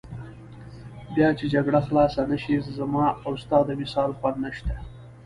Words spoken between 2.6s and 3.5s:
زما او